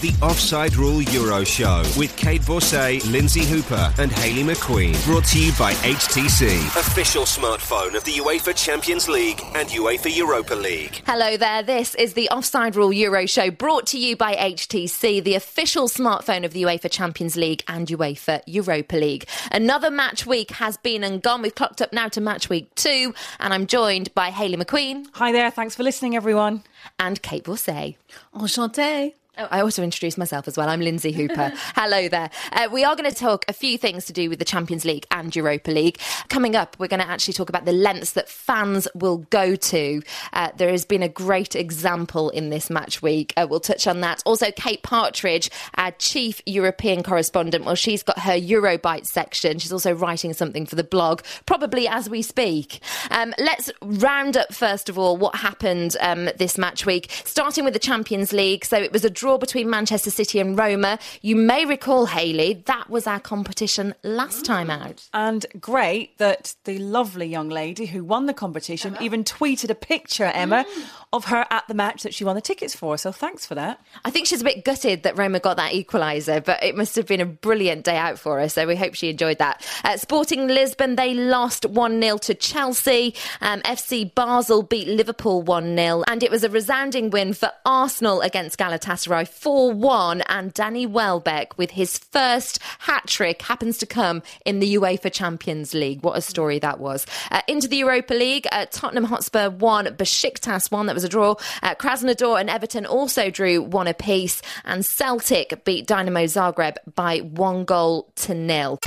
[0.00, 4.94] The Offside Rule Euro Show with Kait Borsay, Lynsey Hooper, and Hayley McQueen.
[5.04, 10.54] Brought to you by HTC, official smartphone of the UEFA Champions League and UEFA Europa
[10.54, 11.02] League.
[11.04, 11.64] Hello there.
[11.64, 16.44] This is the Offside Rule Euro Show brought to you by HTC, the official smartphone
[16.44, 19.26] of the UEFA Champions League and UEFA Europa League.
[19.50, 21.42] Another match week has been and gone.
[21.42, 25.06] We've clocked up now to match week two, and I'm joined by Hayley McQueen.
[25.14, 25.50] Hi there.
[25.50, 26.62] Thanks for listening, everyone.
[27.00, 27.96] And Kait Borsay.
[28.32, 29.14] Enchantée.
[29.40, 30.68] Oh, I also introduced myself as well.
[30.68, 31.52] I'm Lynsey Hooper.
[31.76, 32.28] Hello there.
[32.50, 35.06] Uh, we are going to talk a few things to do with the Champions League
[35.12, 36.00] and Europa League.
[36.28, 40.02] Coming up, we're going to actually talk about the lengths that fans will go to.
[40.32, 43.32] Uh, there has been a great example in this match week.
[43.36, 44.24] Uh, we'll touch on that.
[44.26, 47.64] Also, Kate Partridge, our chief European correspondent.
[47.64, 49.60] Well, she's got her Eurobite section.
[49.60, 52.80] She's also writing something for the blog, probably as we speak.
[53.12, 57.74] Um, let's round up, first of all, what happened um, this match week, starting with
[57.74, 58.64] the Champions League.
[58.64, 60.98] So it was a draw between Manchester City and Roma.
[61.20, 65.06] You may recall, Hayley, that was our competition last time out.
[65.12, 70.24] And great that the lovely young lady who won the competition even tweeted a picture,
[70.24, 70.64] Emma,
[71.12, 72.96] of her at the match that she won the tickets for.
[72.96, 73.80] So thanks for that.
[74.04, 77.06] I think she's a bit gutted that Roma got that equaliser, but it must have
[77.06, 78.48] been a brilliant day out for her.
[78.48, 79.66] So we hope she enjoyed that.
[79.84, 83.14] Uh, Sporting Lisbon, they lost 1 0 to Chelsea.
[83.40, 86.04] Um, FC Basel beat Liverpool 1 0.
[86.06, 90.22] And it was a resounding win for Arsenal against Galatasaray 4 1.
[90.22, 95.74] And Danny Welbeck, with his first hat trick, happens to come in the UEFA Champions
[95.74, 96.02] League.
[96.02, 97.06] What a story that was.
[97.30, 100.86] Uh, into the Europa League, uh, Tottenham Hotspur 1, Besiktas 1.
[100.86, 101.36] That was a draw.
[101.62, 104.42] Uh, Krasnodar and Everton also drew one apiece.
[104.64, 108.78] And Celtic beat Dynamo Zagreb by one goal to nil.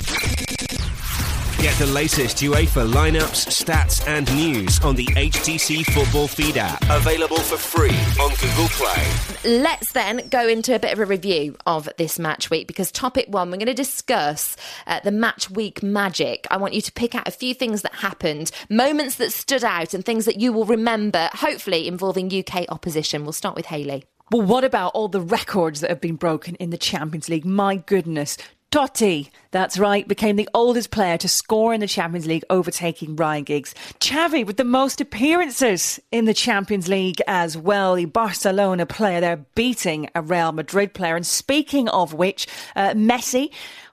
[1.61, 6.81] Get the latest UEFA lineups, stats, and news on the HTC Football Feed app.
[6.89, 9.59] Available for free on Google Play.
[9.61, 13.27] Let's then go into a bit of a review of this match week because topic
[13.29, 14.57] one, we're going to discuss
[14.87, 16.47] uh, the match week magic.
[16.49, 19.93] I want you to pick out a few things that happened, moments that stood out,
[19.93, 23.21] and things that you will remember, hopefully involving UK opposition.
[23.21, 24.03] We'll start with Hayley.
[24.31, 27.45] Well, what about all the records that have been broken in the Champions League?
[27.45, 28.35] My goodness.
[28.71, 33.43] Totti, that's right, became the oldest player to score in the Champions League, overtaking Ryan
[33.43, 33.75] Giggs.
[33.99, 37.95] Xavi with the most appearances in the Champions League as well.
[37.95, 41.17] The Barcelona player there beating a Real Madrid player.
[41.17, 42.47] And speaking of which,
[42.77, 43.51] uh, Messi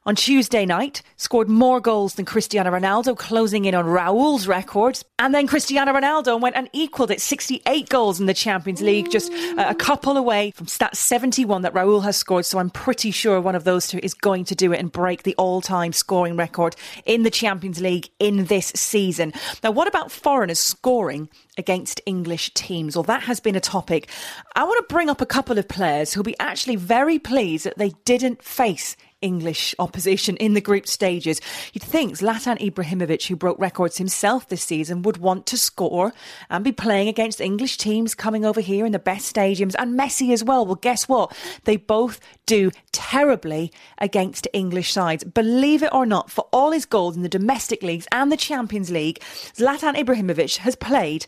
[0.09, 5.05] on Tuesday night scored more goals than Cristiano Ronaldo, closing in on Raul's records.
[5.19, 9.31] And then Cristiano Ronaldo went and equalled it 68 goals in the Champions League, just
[9.59, 12.47] a couple away from stat 71 that Raul has scored.
[12.47, 15.25] So I'm pretty sure one of those two is going to do it and break
[15.25, 19.35] the all time scoring record in the Champions League in this season.
[19.63, 21.29] Now, what about foreigners scoring
[21.59, 22.97] against English teams?
[22.97, 24.09] Well, that has been a topic.
[24.57, 27.77] I want to bring up a couple of players who'll be actually very pleased that
[27.77, 31.41] they didn't face English opposition in the group stages.
[31.73, 36.13] You'd think Zlatan Ibrahimovic, who broke records himself this season, would want to score
[36.51, 40.33] and be playing against English teams coming over here in the best stadiums, and Messi
[40.33, 40.65] as well.
[40.65, 41.37] Well, guess what?
[41.65, 45.25] They both do terribly against English sides.
[45.25, 48.91] Believe it or not, for all his goals in the domestic leagues and the Champions
[48.91, 49.21] League,
[49.55, 51.27] Zlatan Ibrahimovic has played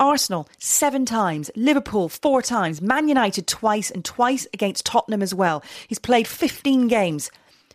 [0.00, 5.62] Arsenal seven times, Liverpool four times, Man United twice, and twice against Tottenham as well.
[5.86, 7.30] He's played 15 games.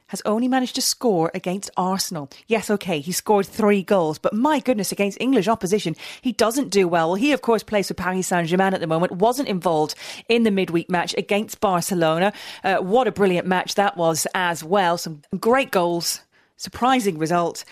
[0.09, 2.29] Has only managed to score against Arsenal.
[2.45, 6.87] Yes, okay, he scored three goals, but my goodness, against English opposition, he doesn't do
[6.87, 7.09] well.
[7.09, 9.95] Well, he, of course, plays for Paris Saint Germain at the moment, wasn't involved
[10.29, 12.33] in the midweek match against Barcelona.
[12.63, 14.99] Uh, what a brilliant match that was as well.
[14.99, 16.21] Some great goals,
[16.55, 17.65] surprising result.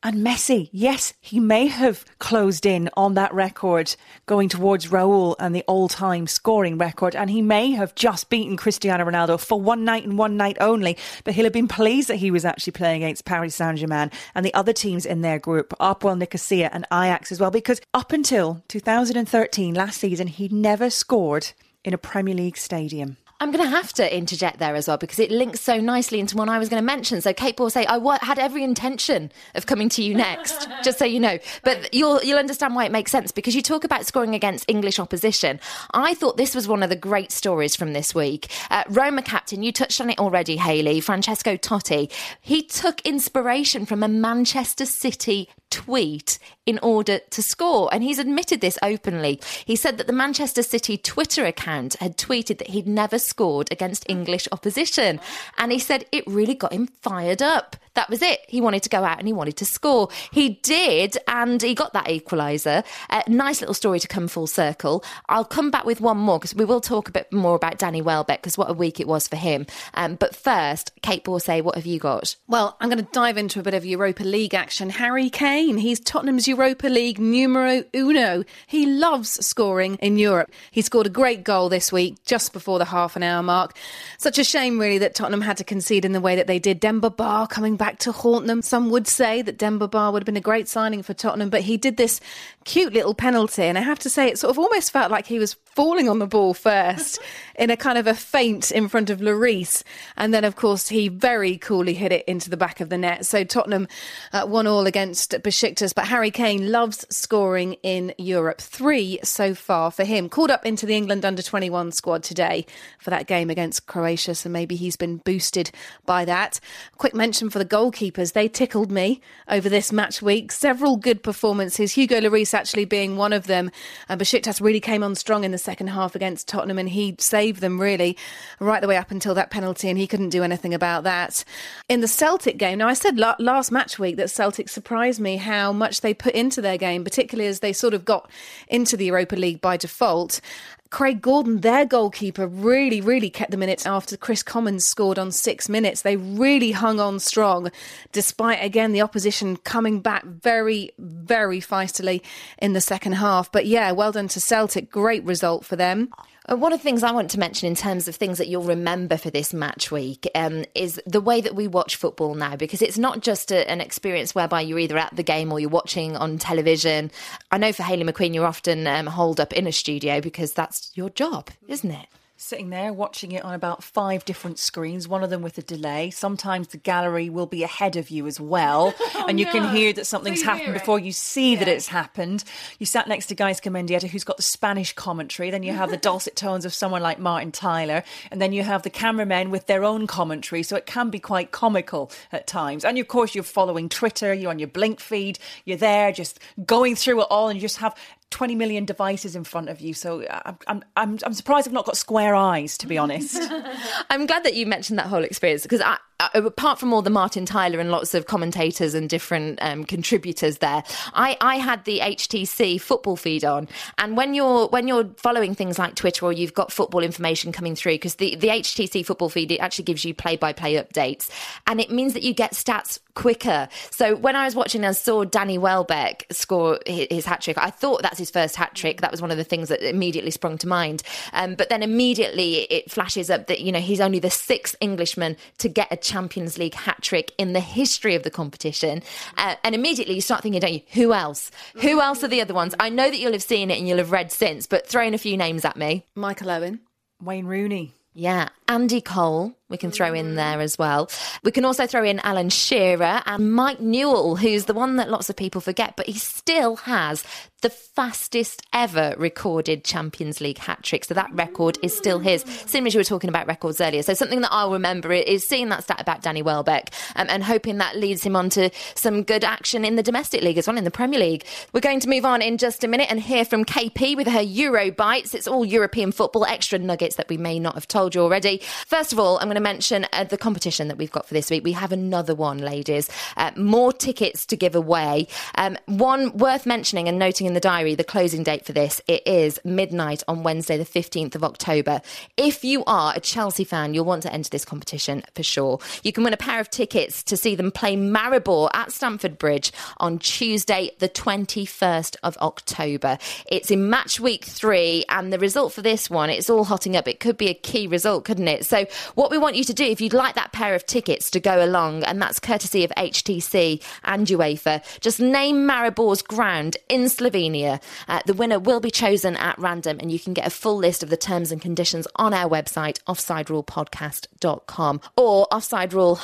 [0.00, 3.96] And Messi, yes, he may have closed in on that record
[4.26, 8.56] going towards Raul and the all time scoring record, and he may have just beaten
[8.56, 12.16] Cristiano Ronaldo for one night and one night only, but he'll have been pleased that
[12.16, 15.74] he was actually playing against Paris Saint Germain and the other teams in their group,
[15.80, 21.50] Apoel Nicosia and Ajax as well, because up until 2013, last season, he'd never scored
[21.84, 23.16] in a Premier League stadium.
[23.40, 26.36] I'm going to have to interject there as well because it links so nicely into
[26.36, 27.20] one I was going to mention.
[27.20, 31.04] So Kait Borsay, I w- had every intention of coming to you next, just so
[31.04, 31.38] you know.
[31.62, 34.98] But you'll you'll understand why it makes sense because you talk about scoring against English
[34.98, 35.60] opposition.
[35.92, 38.48] I thought this was one of the great stories from this week.
[38.70, 41.00] Uh, Roma captain, you touched on it already, Hayley.
[41.00, 42.10] Francesco Totti.
[42.40, 47.88] He took inspiration from a Manchester City tweet in order to score.
[47.92, 49.40] And he's admitted this openly.
[49.64, 54.08] He said that the Manchester City Twitter account had tweeted that he'd never scored against
[54.08, 55.20] English opposition.
[55.56, 57.76] And he said it really got him fired up.
[57.98, 58.44] That was it.
[58.46, 60.08] He wanted to go out and he wanted to score.
[60.30, 62.84] He did, and he got that equaliser.
[63.10, 65.02] Uh, nice little story to come full circle.
[65.28, 68.00] I'll come back with one more because we will talk a bit more about Danny
[68.00, 69.66] Welbeck because what a week it was for him.
[69.94, 72.36] Um, but first, Kait Borsay, what have you got?
[72.46, 74.90] Well, I'm going to dive into a bit of Europa League action.
[74.90, 78.44] Harry Kane, he's Tottenham's Europa League numero uno.
[78.68, 80.52] He loves scoring in Europe.
[80.70, 83.76] He scored a great goal this week, just before the half an hour mark.
[84.18, 86.78] Such a shame, really, that Tottenham had to concede in the way that they did.
[86.78, 88.62] Demba Ba coming back to haunt them.
[88.62, 91.62] Some would say that Demba Ba would have been a great signing for Tottenham, but
[91.62, 92.20] he did this
[92.64, 93.62] cute little penalty.
[93.62, 96.18] And I have to say, it sort of almost felt like he was falling on
[96.18, 97.18] the ball first
[97.56, 99.82] in a kind of a feint in front of Lloris.
[100.16, 103.24] And then, of course, he very coolly hit it into the back of the net.
[103.24, 103.88] So Tottenham
[104.32, 105.94] uh, one all against Besiktas.
[105.94, 108.60] But Harry Kane loves scoring in Europe.
[108.60, 110.28] Three so far for him.
[110.28, 112.66] Called up into the England under 21 squad today
[112.98, 114.34] for that game against Croatia.
[114.34, 115.70] So maybe he's been boosted
[116.06, 116.60] by that.
[116.96, 118.32] Quick mention for the goalkeepers.
[118.32, 120.50] They tickled me over this match week.
[120.50, 121.92] Several good performances.
[121.92, 123.70] Hugo Lloris actually being one of them.
[124.08, 127.60] Uh, Besiktas really came on strong in the second half against Tottenham and he saved
[127.60, 128.16] them really
[128.58, 131.44] right the way up until that penalty and he couldn't do anything about that.
[131.88, 135.72] In the Celtic game, now I said last match week that Celtic surprised me how
[135.72, 138.30] much they put into their game, particularly as they sort of got
[138.68, 140.40] into the Europa League by default.
[140.90, 145.30] Craig Gordon, their goalkeeper, really, really kept them in it after Kris Commons scored on
[145.30, 146.02] six minutes.
[146.02, 147.70] They really hung on strong,
[148.12, 152.22] despite, again, the opposition coming back very, very feistily
[152.58, 153.52] in the second half.
[153.52, 154.90] But yeah, well done to Celtic.
[154.90, 156.08] Great result for them.
[156.50, 158.62] Uh, one of the things I want to mention in terms of things that you'll
[158.62, 162.80] remember for this match week um, is the way that we watch football now, because
[162.80, 166.16] it's not just a, an experience whereby you're either at the game or you're watching
[166.16, 167.10] on television.
[167.50, 170.90] I know for Hayley McQueen, you're often um, holed up in a studio because that's
[170.94, 172.06] your job, isn't it?
[172.48, 176.08] Sitting there watching it on about five different screens, one of them with a delay.
[176.08, 179.52] Sometimes the gallery will be ahead of you as well, oh, and you no.
[179.52, 181.58] can hear that something's so happened before you see yeah.
[181.58, 182.44] that it's happened.
[182.78, 185.50] You sat next to Gaizka Mendieta, who's got the Spanish commentary.
[185.50, 188.82] Then you have the dulcet tones of someone like Martin Tyler, and then you have
[188.82, 190.62] the cameramen with their own commentary.
[190.62, 192.82] So it can be quite comical at times.
[192.82, 194.32] And of course, you're following Twitter.
[194.32, 195.38] You're on your Blink feed.
[195.66, 197.94] You're there, just going through it all, and you just have
[198.30, 199.94] 20 million devices in front of you.
[199.94, 203.38] So I'm, I'm, I'm, I'm surprised I've not got square eyes, to be honest.
[204.10, 205.98] I'm glad that you mentioned that whole experience because I, uh,
[206.34, 210.82] apart from all the Martin Tyler and lots of commentators and different um, contributors there,
[211.14, 215.78] I, I had the HTC football feed on, and when you're when you're following things
[215.78, 219.52] like Twitter or you've got football information coming through, because the the HTC football feed
[219.52, 221.30] it actually gives you play by play updates,
[221.68, 223.68] and it means that you get stats quicker.
[223.90, 227.70] So when I was watching and saw Danny Welbeck score his, his hat trick, I
[227.70, 229.02] thought that's his first hat trick.
[229.02, 231.04] That was one of the things that immediately sprung to mind.
[231.32, 235.36] Um, but then immediately it flashes up that you know he's only the sixth Englishman
[235.58, 239.02] to get a Champions League hat trick in the history of the competition.
[239.36, 241.50] Uh, and immediately you start thinking, don't you, who else?
[241.82, 242.74] Who else are the other ones?
[242.80, 245.14] I know that you'll have seen it and you'll have read since, but throw in
[245.14, 246.04] a few names at me.
[246.14, 246.80] Michael Owen.
[247.22, 247.94] Wayne Rooney.
[248.14, 248.48] Yeah.
[248.68, 251.10] Andy Cole, we can throw in there as well.
[251.42, 255.28] We can also throw in Alan Shearer and Mike Newell, who's the one that lots
[255.28, 257.24] of people forget, but he still has
[257.60, 261.04] the fastest ever recorded Champions League hat trick.
[261.04, 262.42] So that record is still his.
[262.66, 264.02] Similar as you were talking about records earlier.
[264.02, 267.78] So something that I'll remember is seeing that stat about Danny Welbeck um, and hoping
[267.78, 270.84] that leads him on to some good action in the domestic league as well, in
[270.84, 271.44] the Premier League.
[271.72, 274.40] We're going to move on in just a minute and hear from KP with her
[274.42, 275.34] Euro bites.
[275.34, 278.57] It's all European football, extra nuggets that we may not have told you already.
[278.86, 281.50] First of all, I'm going to mention uh, the competition that we've got for this
[281.50, 281.64] week.
[281.64, 283.08] We have another one, ladies.
[283.36, 285.28] Uh, more tickets to give away.
[285.56, 289.26] Um, one worth mentioning and noting in the diary, the closing date for this, it
[289.26, 292.00] is midnight on Wednesday, the 15th of October.
[292.36, 295.78] If you are a Chelsea fan, you'll want to enter this competition for sure.
[296.02, 299.72] You can win a pair of tickets to see them play Maribor at Stamford Bridge
[299.98, 303.18] on Tuesday, the 21st of October.
[303.46, 307.06] It's in match week three, and the result for this one, it's all hotting up.
[307.06, 308.66] It could be a key result, couldn't it?
[308.66, 311.40] So, what we want you to do, if you'd like that pair of tickets to
[311.40, 317.80] go along, and that's courtesy of HTC and UEFA, just name Maribor's ground in Slovenia.
[318.08, 321.02] Uh, the winner will be chosen at random, and you can get a full list
[321.02, 326.18] of the terms and conditions on our website, offsiderulepodcast.com or offside rule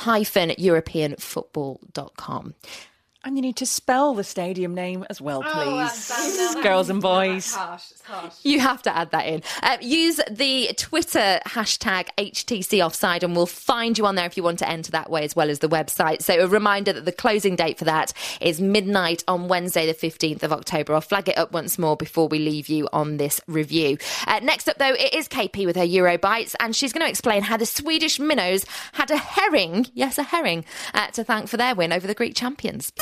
[0.57, 2.55] European football.com.
[3.25, 6.55] And you need to spell the stadium name as well, Oh, please.
[6.61, 7.51] Girls and boys.
[7.51, 7.83] Yeah, harsh.
[8.03, 8.33] Harsh.
[8.43, 9.41] You have to add that in.
[9.63, 14.43] Uh, use the Twitter hashtag HTC Offside and we'll find you on there if you
[14.43, 16.21] want to enter that way as well as the website.
[16.21, 20.43] So a reminder that the closing date for that is midnight on Wednesday, the 15th
[20.43, 20.93] of October.
[20.93, 23.97] I'll flag it up once more before we leave you on this review.
[24.27, 27.09] Uh, next up, though, it is KP with her Euro Bites and she's going to
[27.09, 30.63] explain how the Swedish minnows had a herring, yes, a herring,
[30.93, 32.93] uh, to thank for their win over the Greek champions.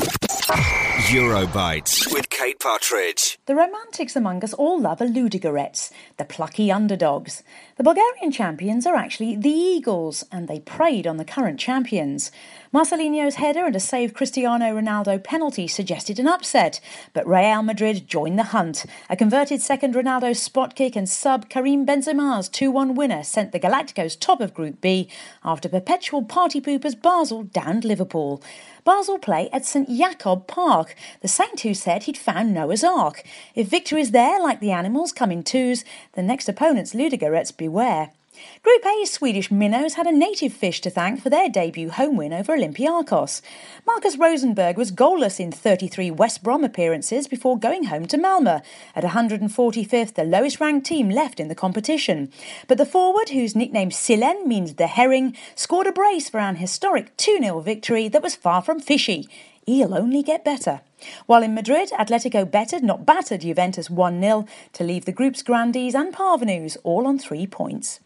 [0.43, 3.39] Eurobites with Kate Partridge.
[3.45, 7.43] The romantics among us all love a Ludogorets, the plucky underdogs.
[7.77, 12.29] The Bulgarian champions are actually the Eagles, and they preyed on the current champions.
[12.73, 16.79] Marcelinho's header and a saved Cristiano Ronaldo penalty suggested an upset,
[17.13, 18.87] but Real Madrid joined the hunt.
[19.11, 23.59] A converted second Ronaldo spot kick and sub Karim Benzema's 2 1 winner sent the
[23.59, 25.07] Galacticos top of Group B
[25.45, 28.41] after perpetual party poopers Basel downed Liverpool.
[28.83, 33.23] Basel play at St Jakob Park, the saint who said he'd found Noah's Ark.
[33.53, 38.13] If victory is there, like the animals come in twos, the next opponents Ludogorets beware.
[38.61, 42.33] Group A's Swedish minnows had a native fish to thank for their debut home win
[42.33, 43.41] over Olympiakos.
[43.85, 48.63] Marcus Rosenberg was goalless in 33 West Brom appearances before going home to Malmö,
[48.95, 52.31] at 145th, the lowest ranked team left in the competition.
[52.67, 57.15] But the forward, whose nickname Sillen means the herring, scored a brace for an historic
[57.17, 59.27] 2 0 victory that was far from fishy.
[59.65, 60.81] He'll only get better.
[61.25, 65.95] While in Madrid, Atletico bettered, not battered Juventus 1 0 to leave the group's grandees
[65.95, 67.99] and parvenus all on three points.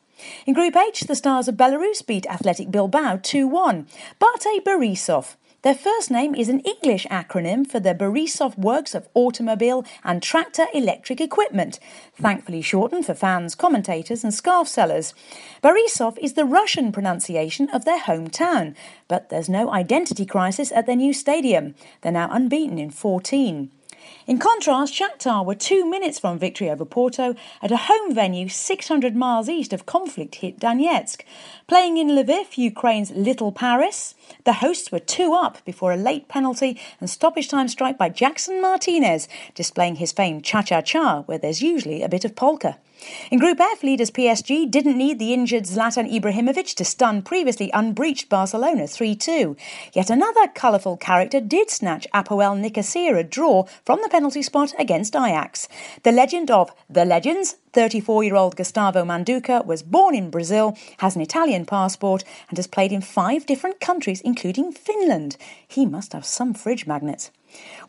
[0.45, 3.88] In Group H, the Stars of Belarus beat Athletic Bilbao 2 1.
[4.19, 5.36] Bate Borisov.
[5.63, 10.67] Their first name is an English acronym for the Borisov Works of Automobile and Tractor
[10.74, 11.79] Electric Equipment,
[12.15, 15.13] thankfully shortened for fans, commentators, and scarf sellers.
[15.63, 18.75] Borisov is the Russian pronunciation of their hometown,
[19.07, 21.75] but there's no identity crisis at their new stadium.
[22.01, 23.71] They're now unbeaten in 14.
[24.25, 29.15] In contrast, Shakhtar were two minutes from victory over Porto at a home venue 600
[29.15, 31.21] miles east of conflict-hit Donetsk.
[31.67, 36.79] Playing in Lviv, Ukraine's Little Paris, the hosts were two up before a late penalty
[36.99, 42.09] and stoppage time strike by Jackson Martinez, displaying his famed cha-cha-cha, where there's usually a
[42.09, 42.77] bit of polka.
[43.30, 48.30] In Group F, leaders PSG didn't need the injured Zlatan Ibrahimovic to stun previously unbreached
[48.30, 49.56] Barcelona 3 2.
[49.94, 55.16] Yet another colourful character did snatch Apoel Nicosia a draw from the penalty spot against
[55.16, 55.68] Ajax.
[56.04, 61.16] The legend of the legends, 34 year old Gustavo Manduca, was born in Brazil, has
[61.16, 65.38] an Italian passport, and has played in five different countries, including Finland.
[65.68, 67.32] He must have some fridge magnets.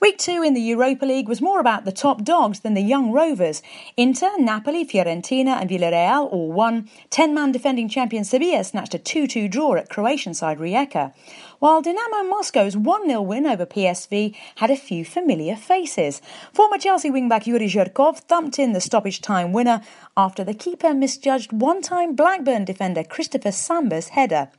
[0.00, 3.11] Week two in the Europa League was more about the top dogs than the young
[3.11, 3.62] rovers.
[3.97, 6.88] Inter, Napoli, Fiorentina, and Villarreal all won.
[7.11, 11.12] Ten man defending champion Sevilla snatched a 2 2 draw at Croatian side Rijeka.
[11.61, 16.23] While Dynamo Moscow's 1 0 win over PSV had a few familiar faces.
[16.53, 19.81] Former Chelsea wingback Yuri Zhirkov thumped in the stoppage time winner
[20.17, 24.50] after the keeper misjudged one time Blackburn defender Christopher Samba's header.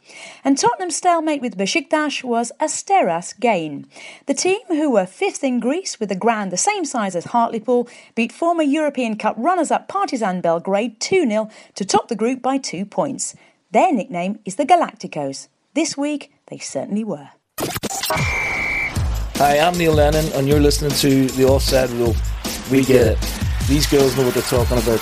[0.44, 3.88] And Tottenham's stalemate with Besiktas was Asteras gain.
[4.25, 7.88] The team, who were fifth in Greece with a ground the same size as Hartlepool,
[8.13, 12.58] beat former European Cup runners up Partizan Belgrade 2 0 to top the group by
[12.58, 13.36] two points.
[13.72, 15.48] Their nickname is the Galacticos.
[15.75, 17.29] This week, they certainly were.
[19.38, 22.15] Hi, I'm Neil Lennon, and you're listening to The Offside Rule.
[22.72, 23.18] We get it.
[23.68, 25.00] These girls know what they're talking about.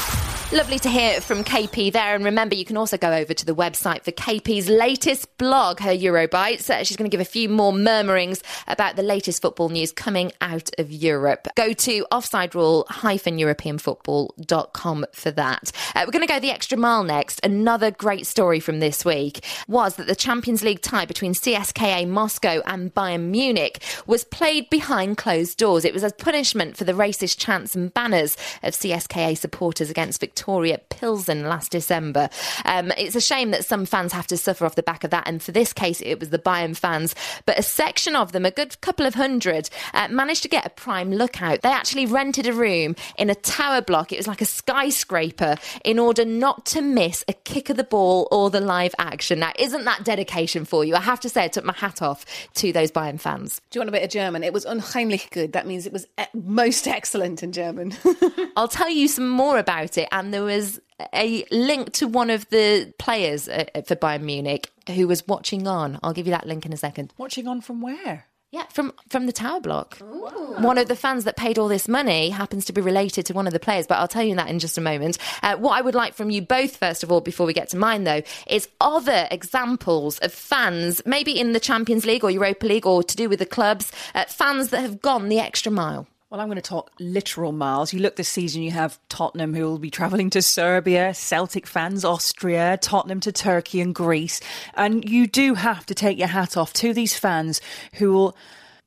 [0.54, 2.16] Lovely to hear from KP there.
[2.16, 5.92] And remember, you can also go over to the website for KP's latest blog, her
[5.92, 6.70] Eurobites.
[6.70, 10.32] Uh, she's going to give a few more murmurings about the latest football news coming
[10.40, 11.50] out of Europe.
[11.58, 15.72] Go to offsiderule-europeanfootball.com for that.
[15.94, 17.42] Uh, we're going to go the extra mile next.
[17.44, 22.62] Another great story from this week was that the Champions League tie between CSKA Moscow
[22.66, 25.84] and Bayern Munich was played behind closed doors.
[25.84, 30.37] It was a punishment for the racist chants and banners of CSKA supporters against Victoria
[30.38, 32.30] Viktoria Pilsen last December.
[32.66, 35.28] Um, it's a shame that some fans have to suffer off the back of that,
[35.28, 37.16] and for this case, it was the Bayern fans.
[37.46, 40.70] But a section of them, a good couple of hundred, uh, managed to get a
[40.70, 41.62] prime lookout.
[41.62, 44.12] They actually rented a room in a tower block.
[44.12, 48.28] It was like a skyscraper in order not to miss a kick of the ball
[48.32, 49.40] or the live action.
[49.40, 50.96] Now, isn't that dedication for you?
[50.96, 52.26] I have to say, I took my hat off
[52.56, 53.62] to those Bayern fans.
[53.70, 54.44] Do you want a bit of German?
[54.44, 55.54] It was unheimlich good.
[55.54, 57.94] That means it was most excellent in German.
[58.56, 60.08] I'll tell you some more about it.
[60.12, 60.80] And there was
[61.14, 66.00] a link to one of the players for Bayern Munich who was watching on.
[66.04, 67.14] I'll give you that link in a second.
[67.18, 68.26] Watching on from where?
[68.50, 69.98] Yeah, from from the tower block.
[70.02, 70.56] Ooh.
[70.60, 73.46] One of the fans that paid all this money happens to be related to one
[73.46, 75.18] of the players, but I'll tell you that in just a moment.
[75.44, 77.78] Uh, what I would like from you both, first of all, before we get to
[77.78, 82.86] mine, though, is other examples of fans, maybe in the Champions League or Europa League
[82.86, 86.08] or to do with the clubs, uh, fans that have gone the extra mile.
[86.30, 87.94] Well, I'm going to talk literal miles.
[87.94, 92.04] You look this season, you have Tottenham who will be travelling to Serbia, Celtic fans,
[92.04, 94.42] Austria, Tottenham to Turkey and Greece.
[94.74, 97.62] And you do have to take your hat off to these fans
[97.94, 98.38] who will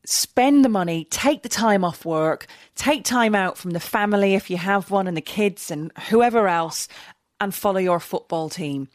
[0.04, 4.50] spend the money, take the time off work, take time out from the family if
[4.50, 6.88] you have one and the kids and whoever else,
[7.40, 8.87] and follow your football team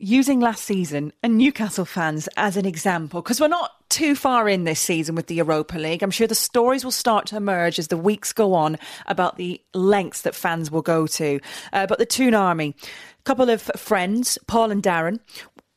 [0.00, 4.64] using last season and Newcastle fans as an example, because we're not too far in
[4.64, 6.02] this season with the Europa League.
[6.02, 9.60] I'm sure the stories will start to emerge as the weeks go on about the
[9.74, 11.38] lengths that fans will go to.
[11.72, 12.74] Uh, but the Toon Army,
[13.18, 15.20] a couple of friends, Paul and Darren,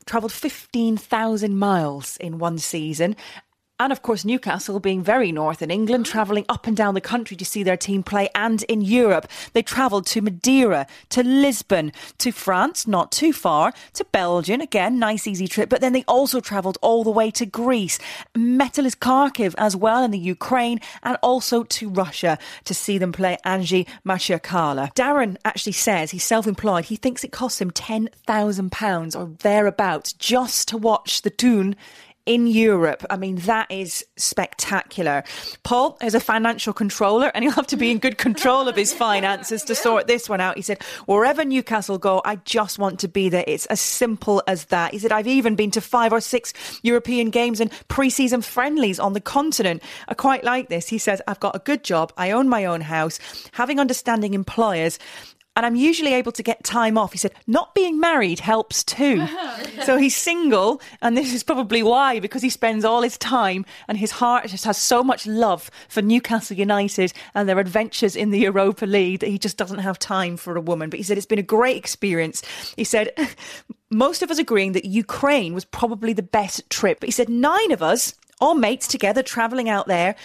[0.06, 3.16] travelled 15,000 miles in one season
[3.80, 6.12] and of course, Newcastle being very north in England, ah.
[6.12, 8.30] travelling up and down the country to see their team play.
[8.36, 14.06] And in Europe, they travelled to Madeira, to Lisbon, to France, not too far, to
[14.06, 15.70] Belgium, again, nice easy trip.
[15.70, 18.00] But then they also travelled all the way to Greece,
[18.38, 23.38] Metalist Kharkiv as well in the Ukraine, and also to Russia to see them play
[23.46, 24.94] Anzhi Makhachkala.
[24.94, 26.86] Darren actually says he's self employed.
[26.86, 31.76] He thinks it costs him £10,000 or thereabouts just to watch the Toon
[32.26, 33.06] in Europe.
[33.10, 35.24] I mean, that is spectacular.
[35.64, 38.94] Paul is a financial controller and he'll have to be in good control of his
[39.04, 40.56] finances to sort this one out.
[40.56, 43.44] He said, wherever Newcastle go, I just want to be there.
[43.46, 44.94] It's as simple as that.
[44.94, 49.14] He said, I've even been to five or six European games and pre-season friendlies on
[49.14, 49.84] the continent.
[50.08, 50.88] I quite like this.
[50.88, 52.14] He says, I've got a good job.
[52.18, 53.20] I own my own house.
[53.52, 54.98] Having understanding employers
[55.56, 57.12] and I'm usually able to get time off.
[57.12, 59.26] He said, not being married helps too.
[59.84, 63.98] so he's single, and this is probably why, because he spends all his time and
[63.98, 68.40] his heart just has so much love for Newcastle United and their adventures in the
[68.40, 70.90] Europa League that he just doesn't have time for a woman.
[70.90, 72.42] But he said, it's been a great experience.
[72.76, 73.12] He said,
[73.92, 77.00] most of us agreeing that Ukraine was probably the best trip.
[77.00, 80.16] But he said, nine of us all mates together travelling out there,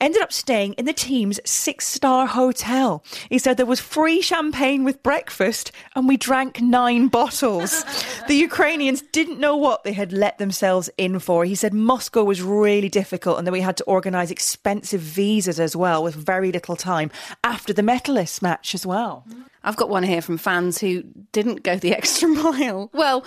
[0.00, 3.02] ended up staying in the team's six star hotel.
[3.28, 7.84] He said there was free champagne with breakfast and we drank nine bottles.
[8.28, 11.44] the Ukrainians didn't know what they had let themselves in for.
[11.44, 15.74] He said Moscow was really difficult and that we had to organise expensive visas as
[15.74, 17.10] well with very little time
[17.42, 19.26] after the Metalists match as well.
[19.64, 22.90] I've got one here from fans who didn't go the extra mile.
[22.92, 23.24] Well,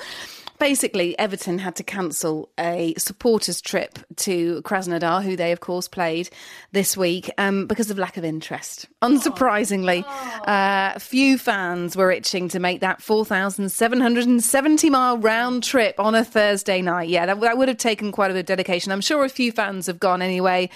[0.59, 6.29] basically, Everton had to cancel a supporters' trip to Krasnodar, who they, of course, played
[6.71, 8.87] this week, um, because of lack of interest.
[9.01, 10.03] Unsurprisingly,
[10.47, 16.81] uh, few fans were itching to make that 4,770 mile round trip on a Thursday
[16.81, 17.09] night.
[17.09, 18.91] Yeah, that, that would have taken quite a bit of dedication.
[18.91, 20.69] I'm sure a few fans have gone anyway.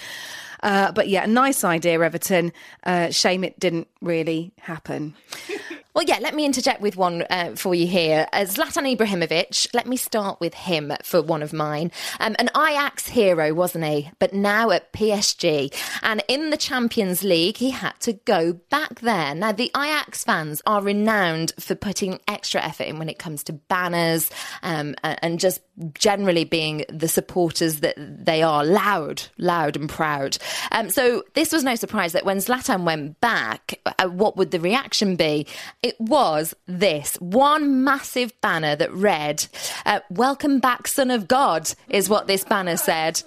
[0.63, 2.53] Uh, but yeah, nice idea, Everton.
[2.83, 5.15] Uh, shame it didn't really happen.
[5.93, 8.25] Well, yeah, let me interject with one uh, for you here.
[8.31, 11.91] Uh, Zlatan Ibrahimovic, let me start with him for one of mine.
[12.21, 14.09] Um, an Ajax hero, wasn't he?
[14.17, 15.73] But now at PSG.
[16.01, 19.35] And in the Champions League, he had to go back there.
[19.35, 23.53] Now, the Ajax fans are renowned for putting extra effort in when it comes to
[23.53, 24.31] banners
[24.63, 25.59] um, and just
[25.93, 30.37] generally being the supporters that they are loud, loud and proud.
[30.71, 34.59] Um, so this was no surprise that when Zlatan went back, uh, what would the
[34.59, 35.47] reaction be?
[35.83, 39.47] It was this one massive banner that read,
[39.83, 43.23] uh, Welcome back, Son of God, is what this banner said.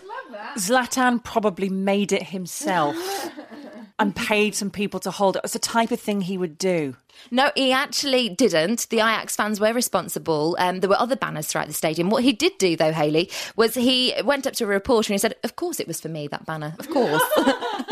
[0.57, 2.97] Zlatan probably made it himself.
[3.99, 5.43] and paid some people to hold it.
[5.45, 6.97] It's the type of thing he would do.
[7.31, 8.89] No, he actually didn't.
[8.91, 10.57] The Ajax fans were responsible.
[10.59, 12.11] Um, there were other banners throughout the stadium.
[12.11, 15.19] What he did do, though, Hayley, was he went up to a reporter and he
[15.19, 16.75] said, "Of course, it was for me that banner.
[16.79, 17.23] Of course."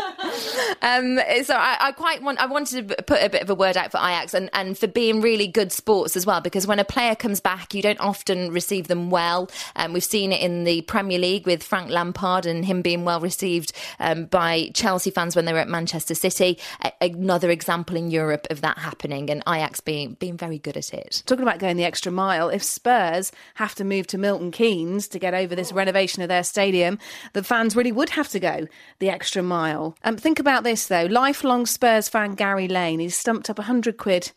[0.81, 3.77] Um, so I, I, quite want I wanted to put a bit of a word
[3.77, 6.83] out for Ajax and, and for being really good sports as well because when a
[6.83, 9.49] player comes back you don't often receive them well.
[9.75, 13.19] Um, we've seen it in the Premier League with Frank Lampard and him being well
[13.19, 16.59] received um, by Chelsea fans when they were at Manchester City.
[16.83, 20.93] A- another example in Europe of that happening and Ajax being being very good at
[20.93, 21.23] it.
[21.25, 25.19] Talking about going the extra mile, if Spurs have to move to Milton Keynes to
[25.19, 26.99] get over this renovation of their stadium,
[27.33, 28.67] the fans really would have to go
[28.99, 29.95] the extra mile.
[30.03, 31.05] Um, think about this though.
[31.05, 34.31] Lifelong Spurs fan Gary Lane, he's stumped up 100 quid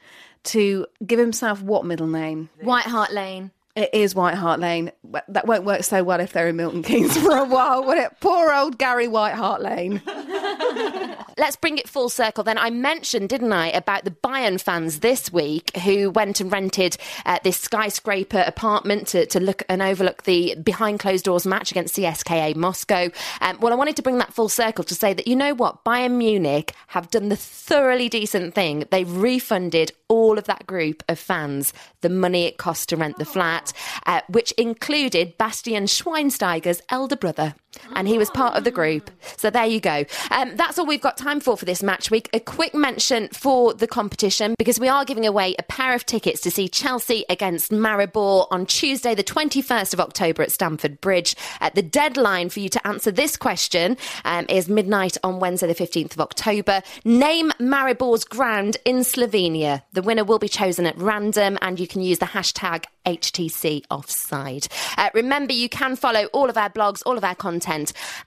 [0.44, 2.50] to give himself what middle name?
[2.60, 3.52] White Hart Lane.
[3.76, 4.90] It is White Hart Lane.
[5.28, 8.10] That won't work so well if they're in Milton Keynes for a while, will it?
[8.20, 10.02] Poor old Gary White Hart Lane.
[11.38, 12.56] Let's bring it full circle then.
[12.56, 16.96] I mentioned, didn't I, about the Bayern fans this week who went and rented
[17.26, 21.94] uh, this skyscraper apartment to, to look and overlook the behind closed doors match against
[21.96, 23.10] CSKA Moscow.
[23.42, 25.84] Um, well, I wanted to bring that full circle to say that, you know what,
[25.84, 28.86] Bayern Munich have done the thoroughly decent thing.
[28.90, 33.26] They've refunded all of that group of fans the money it cost to rent the
[33.26, 33.74] flat,
[34.06, 37.54] uh, which included Bastian Schweinsteiger's elder brother.
[37.94, 39.10] And he was part of the group.
[39.36, 40.04] So there you go.
[40.30, 42.28] Um, that's all we've got time for for this match week.
[42.32, 46.40] A quick mention for the competition because we are giving away a pair of tickets
[46.42, 51.36] to see Chelsea against Maribor on Tuesday, the 21st of October at Stamford Bridge.
[51.60, 55.74] Uh, the deadline for you to answer this question um, is midnight on Wednesday, the
[55.74, 56.82] 15th of October.
[57.04, 59.82] Name Maribor's ground in Slovenia.
[59.92, 64.66] The winner will be chosen at random and you can use the hashtag HTC Offside.
[64.98, 67.65] Uh, remember, you can follow all of our blogs, all of our content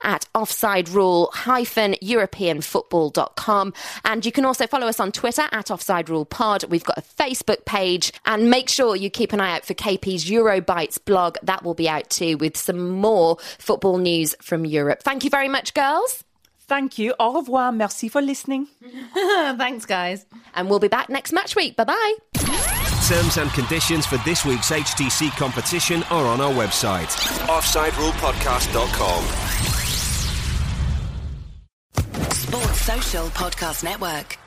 [0.04, 3.74] at offside offsiderule-europeanfootball.com.
[4.06, 6.66] And you can also follow us on Twitter at Offside Rule Pod.
[6.66, 8.12] We've got a Facebook page.
[8.26, 11.38] And make sure you keep an eye out for KP's Eurobites blog.
[11.44, 15.04] That will be out too with some more football news from Europe.
[15.04, 16.24] Thank you very much, girls.
[16.68, 17.16] Thank you.
[17.20, 17.72] Au revoir.
[17.72, 18.68] Merci for listening.
[19.14, 20.26] Thanks, guys.
[20.54, 21.76] And we'll be back next match week.
[21.76, 22.76] Bye bye.
[23.10, 27.08] Terms and conditions for this week's HTC competition are on our website,
[27.48, 29.24] offsiderulepodcast.com.
[32.34, 34.38] Sports Social Podcast Network.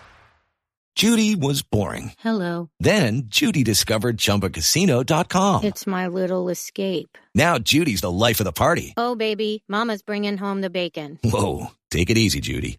[0.95, 2.13] Judy was boring.
[2.21, 2.71] Hello.
[2.79, 5.65] Then Judy discovered ChumbaCasino.com.
[5.65, 7.19] It's my little escape.
[7.35, 8.95] Now Judy's the life of the party.
[8.97, 11.19] Oh, baby, Mama's bringing home the bacon.
[11.25, 12.79] Whoa, take it easy, Judy.